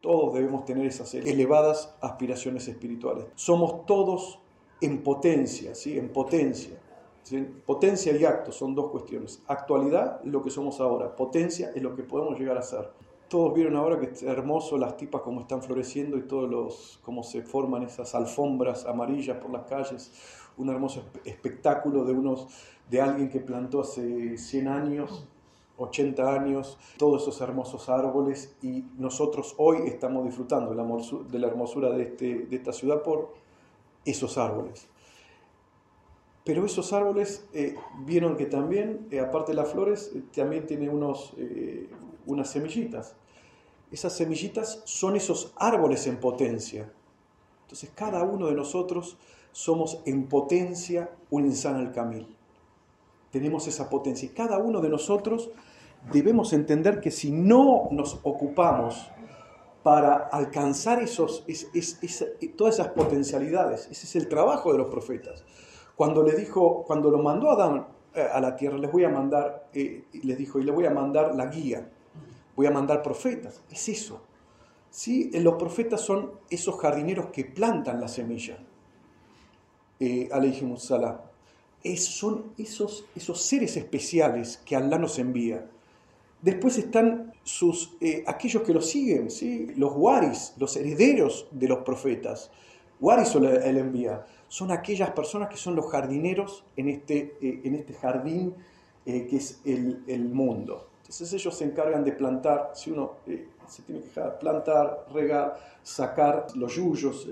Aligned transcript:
Todos 0.00 0.34
debemos 0.34 0.64
tener 0.64 0.86
esas 0.86 1.12
elevadas 1.14 1.94
aspiraciones 2.00 2.66
espirituales. 2.66 3.26
Somos 3.34 3.84
todos 3.84 4.40
en 4.80 5.02
potencia, 5.02 5.74
¿sí? 5.74 5.98
En 5.98 6.08
potencia. 6.08 6.80
Potencia 7.66 8.16
y 8.16 8.24
acto 8.24 8.52
son 8.52 8.74
dos 8.74 8.90
cuestiones. 8.90 9.42
Actualidad 9.46 10.20
es 10.24 10.32
lo 10.32 10.42
que 10.42 10.50
somos 10.50 10.80
ahora. 10.80 11.14
Potencia 11.14 11.72
es 11.74 11.82
lo 11.82 11.94
que 11.94 12.02
podemos 12.04 12.38
llegar 12.38 12.56
a 12.56 12.62
ser. 12.62 12.90
Todos 13.30 13.54
vieron 13.54 13.76
ahora 13.76 14.00
que 14.00 14.06
es 14.06 14.24
hermoso 14.24 14.76
las 14.76 14.96
tipas 14.96 15.22
como 15.22 15.42
están 15.42 15.62
floreciendo 15.62 16.18
y 16.18 16.22
todos 16.22 16.50
los 16.50 17.00
cómo 17.04 17.22
se 17.22 17.42
forman 17.42 17.84
esas 17.84 18.12
alfombras 18.16 18.84
amarillas 18.86 19.36
por 19.38 19.52
las 19.52 19.66
calles. 19.66 20.12
Un 20.56 20.68
hermoso 20.68 21.04
espectáculo 21.24 22.04
de 22.04 22.12
unos 22.12 22.48
de 22.90 23.00
alguien 23.00 23.28
que 23.28 23.38
plantó 23.38 23.82
hace 23.82 24.36
100 24.36 24.66
años 24.66 25.28
80 25.76 26.34
años, 26.34 26.76
todos 26.98 27.22
esos 27.22 27.40
hermosos 27.40 27.88
árboles 27.88 28.54
y 28.62 28.84
nosotros 28.98 29.54
hoy 29.58 29.78
estamos 29.86 30.24
disfrutando 30.24 30.70
de 30.70 31.38
la 31.38 31.46
hermosura 31.46 31.90
de, 31.90 32.02
este, 32.02 32.34
de 32.46 32.56
esta 32.56 32.72
ciudad 32.72 33.02
por 33.02 33.32
esos 34.04 34.36
árboles. 34.36 34.88
Pero 36.44 36.66
esos 36.66 36.92
árboles, 36.92 37.46
eh, 37.54 37.76
vieron 38.04 38.36
que 38.36 38.46
también, 38.46 39.06
eh, 39.10 39.20
aparte 39.20 39.52
de 39.52 39.56
las 39.56 39.70
flores, 39.70 40.12
eh, 40.14 40.22
también 40.34 40.66
tiene 40.66 40.88
unos, 40.88 41.34
unas 42.26 42.50
semillitas. 42.50 43.14
Esas 43.90 44.12
semillitas 44.12 44.82
son 44.84 45.16
esos 45.16 45.52
árboles 45.56 46.06
en 46.06 46.18
potencia. 46.18 46.90
Entonces 47.62 47.90
cada 47.94 48.22
uno 48.22 48.46
de 48.46 48.54
nosotros 48.54 49.16
somos 49.52 50.00
en 50.04 50.28
potencia 50.28 51.10
un 51.30 51.46
insan 51.46 51.76
al 51.76 51.92
camil. 51.92 52.36
Tenemos 53.30 53.66
esa 53.66 53.88
potencia. 53.88 54.26
Y 54.26 54.30
cada 54.30 54.58
uno 54.58 54.80
de 54.80 54.88
nosotros 54.88 55.50
debemos 56.12 56.52
entender 56.52 57.00
que 57.00 57.10
si 57.10 57.30
no 57.30 57.88
nos 57.90 58.18
ocupamos 58.22 59.10
para 59.82 60.14
alcanzar 60.14 61.02
esos, 61.02 61.44
todas 62.56 62.74
esas 62.74 62.88
potencialidades, 62.88 63.88
ese 63.90 64.06
es 64.06 64.16
el 64.16 64.28
trabajo 64.28 64.72
de 64.72 64.78
los 64.78 64.90
profetas. 64.90 65.44
Cuando 65.96 66.22
le 66.22 66.32
dijo, 66.32 66.84
cuando 66.86 67.10
lo 67.10 67.18
mandó 67.18 67.50
a 67.50 67.54
Adán 67.54 67.86
eh, 68.14 68.20
a 68.20 68.40
la 68.40 68.56
tierra, 68.56 68.78
les 68.78 68.90
voy 68.90 69.04
a 69.04 69.08
mandar, 69.08 69.68
eh, 69.72 70.04
les 70.22 70.38
dijo, 70.38 70.58
y 70.58 70.64
le 70.64 70.72
voy 70.72 70.86
a 70.86 70.90
mandar 70.90 71.34
la 71.34 71.46
guía, 71.46 71.90
voy 72.60 72.66
a 72.66 72.70
mandar 72.70 73.02
profetas, 73.02 73.62
es 73.70 73.88
eso. 73.88 74.22
¿Sí? 74.90 75.30
Los 75.34 75.54
profetas 75.54 76.00
son 76.00 76.32
esos 76.50 76.78
jardineros 76.80 77.26
que 77.26 77.44
plantan 77.44 78.00
la 78.00 78.08
semilla. 78.08 78.58
Eh, 79.98 80.28
salah. 80.76 81.20
Es, 81.82 82.04
son 82.04 82.52
esos, 82.58 83.06
esos 83.14 83.40
seres 83.40 83.76
especiales 83.76 84.60
que 84.64 84.76
Allah 84.76 84.98
nos 84.98 85.18
envía 85.18 85.66
Después 86.42 86.78
están 86.78 87.34
sus, 87.42 87.96
eh, 88.00 88.24
aquellos 88.26 88.62
que 88.62 88.72
los 88.72 88.88
siguen, 88.88 89.30
¿sí? 89.30 89.66
los 89.76 89.92
waris, 89.94 90.54
los 90.56 90.74
herederos 90.76 91.46
de 91.50 91.68
los 91.68 91.80
profetas. 91.80 92.50
Waris 92.98 93.34
el 93.34 93.76
envía. 93.76 94.24
Son 94.48 94.70
aquellas 94.70 95.10
personas 95.10 95.48
que 95.48 95.56
son 95.56 95.76
los 95.76 95.90
jardineros 95.90 96.64
en 96.76 96.88
este, 96.88 97.36
eh, 97.42 97.60
en 97.64 97.74
este 97.74 97.92
jardín 97.94 98.54
eh, 99.04 99.26
que 99.26 99.36
es 99.36 99.60
el, 99.64 100.30
mundo. 100.32 100.88
Entonces 101.10 101.32
ellos 101.32 101.56
se 101.56 101.64
encargan 101.64 102.04
de 102.04 102.12
plantar, 102.12 102.70
si 102.72 102.92
uno 102.92 103.16
se 103.66 103.82
tiene 103.82 104.00
que 104.00 104.06
dejar, 104.06 104.38
plantar, 104.38 105.06
regar, 105.12 105.58
sacar 105.82 106.46
los 106.54 106.76
yuyos, 106.76 107.26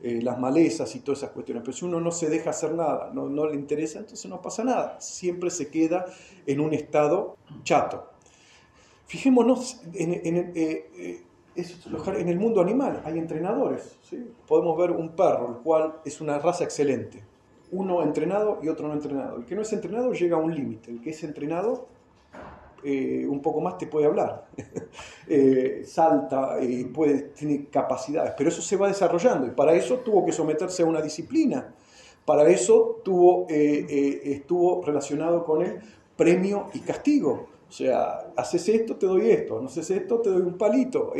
las 0.00 0.38
malezas 0.38 0.96
y 0.96 1.00
todas 1.00 1.18
esas 1.18 1.32
cuestiones. 1.32 1.62
Pero 1.62 1.76
si 1.76 1.84
uno 1.84 2.00
no 2.00 2.10
se 2.10 2.30
deja 2.30 2.48
hacer 2.48 2.72
nada, 2.72 3.10
no, 3.12 3.46
le 3.46 3.56
interesa, 3.56 3.98
entonces 3.98 4.24
no 4.30 4.40
pasa 4.40 4.64
nada. 4.64 4.98
Siempre 5.02 5.50
se 5.50 5.68
queda 5.68 6.06
en 6.46 6.60
un 6.60 6.72
estado 6.72 7.36
chato. 7.62 8.08
Fijémonos 9.04 9.82
en, 9.92 10.14
eh, 10.14 10.52
eh, 10.56 11.22
en, 11.56 12.28
el 12.30 12.38
mundo 12.38 12.62
animal, 12.62 13.02
hay 13.04 13.18
entrenadores. 13.18 13.98
¿sí? 14.00 14.30
Podemos 14.48 14.78
ver 14.78 14.92
un 14.92 15.10
perro, 15.10 15.50
el 15.50 15.62
cual 15.62 15.96
es 16.06 16.22
una 16.22 16.38
raza 16.38 16.64
excelente. 16.64 17.22
Uno 17.70 18.02
entrenado 18.02 18.60
y 18.62 18.68
otro 18.68 18.88
no 18.88 18.94
entrenado. 18.94 19.36
El 19.36 19.44
que 19.44 19.54
no 19.54 19.60
es 19.60 19.70
entrenado 19.74 20.14
llega 20.14 20.38
a 20.38 20.40
un 20.40 20.54
límite. 20.54 20.90
El 20.90 21.02
que 21.02 21.10
es 21.10 21.22
entrenado 21.22 21.92
eh, 22.84 23.26
un 23.26 23.40
poco 23.40 23.60
más 23.60 23.78
te 23.78 23.86
puede 23.86 24.06
hablar, 24.06 24.48
salta, 25.84 26.56
puede, 26.92 27.20
tiene 27.30 27.66
capacidades, 27.66 28.34
pero 28.36 28.48
eso 28.48 28.62
se 28.62 28.76
va 28.76 28.88
desarrollando 28.88 29.46
y 29.46 29.50
para 29.50 29.72
eso 29.74 29.98
tuvo 29.98 30.24
que 30.24 30.32
someterse 30.32 30.82
a 30.82 30.86
una 30.86 31.00
disciplina, 31.00 31.74
para 32.24 32.48
eso 32.48 33.00
tuvo, 33.04 33.46
estuvo 33.48 34.82
relacionado 34.82 35.44
con 35.44 35.62
el 35.62 35.80
premio 36.16 36.68
y 36.72 36.80
castigo. 36.80 37.48
O 37.68 37.72
sea, 37.72 38.32
haces 38.36 38.68
esto, 38.68 38.96
te 38.96 39.06
doy 39.06 39.30
esto, 39.30 39.60
no 39.60 39.66
haces 39.66 39.90
esto, 39.90 40.20
te 40.20 40.30
doy 40.30 40.42
un 40.42 40.56
palito. 40.56 41.12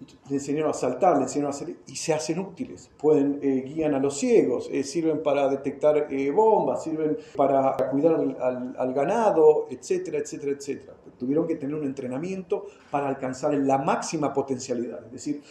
Eh, 0.00 0.04
le 0.28 0.36
enseñaron 0.36 0.70
a 0.70 0.74
saltar, 0.74 1.16
le 1.16 1.24
enseñaron 1.24 1.52
a 1.52 1.54
hacer, 1.54 1.76
y 1.86 1.96
se 1.96 2.12
hacen 2.12 2.38
útiles. 2.38 2.90
Pueden, 2.96 3.38
eh, 3.42 3.62
guían 3.66 3.94
a 3.94 3.98
los 3.98 4.16
ciegos, 4.16 4.68
eh, 4.72 4.82
sirven 4.82 5.22
para 5.22 5.48
detectar 5.48 6.08
bombas, 6.34 6.82
sirven 6.82 7.16
para 7.36 7.76
cuidar 7.90 8.14
al, 8.14 8.76
al, 8.78 8.94
ganado, 8.94 9.66
etcétera, 9.70 10.18
etcétera, 10.18 10.52
etcétera. 10.52 10.94
Tuvieron 11.18 11.46
que 11.46 11.56
tener 11.56 11.74
un 11.74 11.84
entrenamiento 11.84 12.66
para 12.90 13.08
alcanzar 13.08 13.54
la 13.54 13.78
máxima 13.78 14.32
potencialidad. 14.32 15.04
Es 15.06 15.12
decir, 15.12 15.42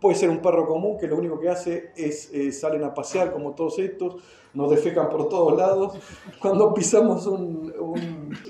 puede 0.00 0.14
ser 0.16 0.30
un 0.30 0.40
perro 0.40 0.66
común 0.66 0.96
que 0.98 1.08
lo 1.08 1.16
único 1.16 1.40
que 1.40 1.48
hace 1.48 1.90
es 1.96 2.30
salen 2.58 2.84
a 2.84 2.94
pasear 2.94 3.32
como 3.32 3.54
todos 3.54 3.78
estos, 3.80 4.22
nos 4.54 4.70
defecan 4.70 5.08
por 5.08 5.28
todos 5.28 5.56
lados. 5.56 5.94
Cuando 6.40 6.72
pisamos 6.74 7.28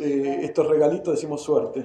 eh, 0.01 0.41
estos 0.43 0.67
regalitos 0.67 1.15
decimos 1.15 1.43
suerte, 1.43 1.85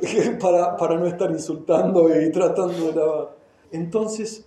para, 0.40 0.76
para 0.76 0.96
no 0.96 1.06
estar 1.06 1.30
insultando 1.30 2.08
y 2.08 2.30
tratando 2.30 2.86
de 2.86 2.94
lavar. 2.94 3.36
Entonces, 3.70 4.46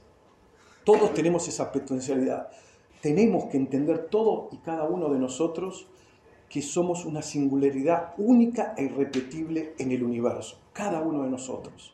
todos 0.84 1.14
tenemos 1.14 1.48
esa 1.48 1.72
potencialidad. 1.72 2.50
Tenemos 3.02 3.46
que 3.46 3.58
entender 3.58 4.08
todo 4.10 4.50
y 4.52 4.58
cada 4.58 4.84
uno 4.84 5.10
de 5.10 5.20
nosotros 5.20 5.88
que 6.50 6.62
somos 6.62 7.06
una 7.06 7.22
singularidad 7.22 8.14
única 8.18 8.74
e 8.78 8.84
irrepetible 8.84 9.74
en 9.78 9.92
el 9.92 10.04
universo, 10.04 10.58
cada 10.74 11.02
uno 11.02 11.24
de 11.24 11.30
nosotros. 11.30 11.94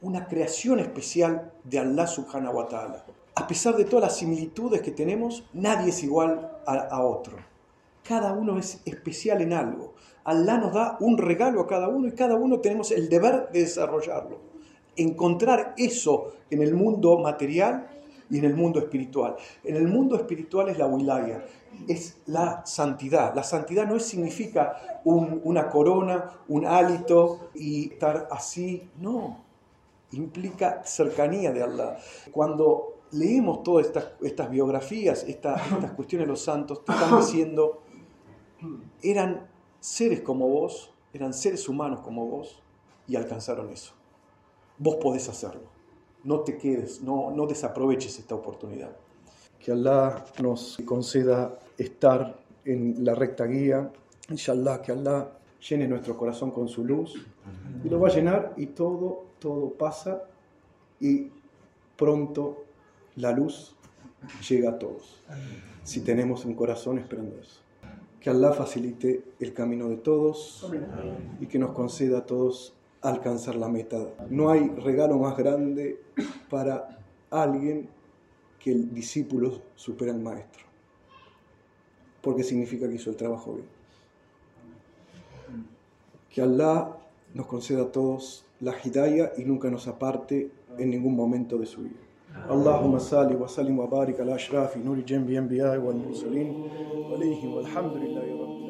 Una 0.00 0.26
creación 0.26 0.78
especial 0.78 1.52
de 1.64 1.78
Allah 1.78 2.06
subhanahu 2.06 2.56
wa 2.56 2.68
ta'ala 2.68 3.04
a 3.38 3.46
pesar 3.46 3.76
de 3.76 3.84
todas 3.84 4.10
las 4.10 4.16
similitudes 4.18 4.82
que 4.82 4.90
tenemos, 4.90 5.44
nadie 5.52 5.90
es 5.90 6.02
igual 6.02 6.58
a, 6.66 7.02
otro. 7.04 7.36
Cada 8.02 8.32
uno 8.32 8.58
es 8.58 8.82
especial 8.84 9.40
en 9.42 9.52
algo. 9.52 9.94
Allah 10.28 10.58
nos 10.58 10.74
da 10.74 10.98
un 11.00 11.16
regalo 11.16 11.62
a 11.62 11.66
cada 11.66 11.88
uno 11.88 12.06
y 12.06 12.12
cada 12.12 12.36
uno 12.36 12.60
tenemos 12.60 12.90
el 12.90 13.08
deber 13.08 13.48
de 13.50 13.60
desarrollarlo. 13.60 14.36
Encontrar 14.94 15.72
eso 15.78 16.34
en 16.50 16.60
el 16.60 16.74
mundo 16.74 17.18
material 17.18 17.88
y 18.28 18.36
en 18.36 18.44
el 18.44 18.54
mundo 18.54 18.78
espiritual. 18.78 19.36
En 19.64 19.76
el 19.76 19.88
mundo 19.88 20.16
espiritual 20.16 20.68
es 20.68 20.76
la 20.76 20.86
wilaya, 20.86 21.46
es 21.88 22.18
la 22.26 22.66
santidad. 22.66 23.34
La 23.34 23.42
santidad 23.42 23.86
no 23.86 23.98
significa 23.98 25.00
una 25.04 25.70
corona, 25.70 26.30
un 26.48 26.66
hálito 26.66 27.48
y 27.54 27.92
estar 27.92 28.28
así, 28.30 28.86
no. 29.00 29.38
Implica 30.12 30.82
cercanía 30.84 31.52
de 31.52 31.62
Allah. 31.62 31.96
Cuando 32.32 32.98
leemos 33.12 33.62
todas 33.62 33.90
estas, 34.20 34.50
biografías, 34.50 35.24
estas 35.26 35.62
cuestiones 35.92 36.26
de 36.26 36.32
los 36.32 36.42
santos, 36.42 36.84
te 36.84 36.92
están 36.92 37.18
diciendo, 37.18 37.80
eran 39.02 39.56
seres 39.80 40.20
como 40.20 40.48
vos, 40.48 40.92
eran 41.12 41.32
seres 41.32 41.68
humanos 41.68 42.00
como 42.00 42.26
vos, 42.26 42.62
y 43.06 43.16
alcanzaron 43.16 43.70
eso. 43.70 43.92
Vos 44.78 44.96
podés 44.96 45.28
hacerlo. 45.28 45.62
No 46.24 46.40
te 46.40 46.56
quedes, 46.56 47.02
no, 47.02 47.30
no 47.30 47.46
desaproveches 47.46 48.18
esta 48.18 48.34
oportunidad. 48.34 48.94
Que 49.58 49.72
Allah 49.72 50.24
nos 50.42 50.78
conceda 50.84 51.58
estar 51.76 52.38
en 52.64 53.04
la 53.04 53.14
recta 53.14 53.44
guía. 53.46 53.90
Inshallah, 54.28 54.82
que 54.82 54.92
Allah 54.92 55.32
llene 55.68 55.88
nuestro 55.88 56.16
corazón 56.16 56.50
con 56.50 56.68
su 56.68 56.84
luz 56.84 57.14
y 57.82 57.88
lo 57.88 57.98
va 57.98 58.08
a 58.08 58.12
llenar 58.12 58.54
y 58.56 58.66
todo, 58.66 59.24
todo 59.38 59.70
pasa 59.70 60.22
y 61.00 61.30
pronto 61.96 62.64
la 63.16 63.32
luz 63.32 63.74
llega 64.48 64.70
a 64.70 64.78
todos, 64.78 65.20
si 65.82 66.00
tenemos 66.00 66.44
un 66.44 66.54
corazón 66.54 66.98
esperando 66.98 67.38
eso. 67.40 67.60
Que 68.20 68.30
Allah 68.30 68.52
facilite 68.52 69.22
el 69.38 69.52
camino 69.52 69.88
de 69.88 69.96
todos 69.96 70.68
y 71.40 71.46
que 71.46 71.58
nos 71.58 71.70
conceda 71.70 72.18
a 72.18 72.26
todos 72.26 72.74
alcanzar 73.00 73.54
la 73.54 73.68
meta. 73.68 74.08
No 74.28 74.50
hay 74.50 74.68
regalo 74.68 75.18
más 75.18 75.36
grande 75.36 76.00
para 76.50 76.98
alguien 77.30 77.88
que 78.58 78.72
el 78.72 78.92
discípulo 78.92 79.62
supera 79.76 80.12
al 80.12 80.20
maestro, 80.20 80.64
porque 82.20 82.42
significa 82.42 82.88
que 82.88 82.96
hizo 82.96 83.10
el 83.10 83.16
trabajo 83.16 83.54
bien. 83.54 83.68
Que 86.28 86.42
Allah 86.42 86.96
nos 87.34 87.46
conceda 87.46 87.82
a 87.82 87.92
todos 87.92 88.44
la 88.60 88.74
hidayah 88.82 89.32
y 89.36 89.44
nunca 89.44 89.70
nos 89.70 89.86
aparte 89.86 90.50
en 90.76 90.90
ningún 90.90 91.14
momento 91.14 91.56
de 91.58 91.66
su 91.66 91.82
vida. 91.82 92.07
اللهم 92.46 92.98
صل 92.98 93.36
وسلم 93.36 93.78
وبارك 93.78 94.20
على 94.20 94.34
أشراف 94.34 94.76
نور 94.76 95.00
جنب 95.00 95.30
الأنبياء 95.30 95.78
والمرسلين. 95.78 96.56
عليهم 97.10 97.54
والحمد 97.54 97.96
لله 97.96 98.20
رب 98.22 98.60
العالمين. 98.60 98.67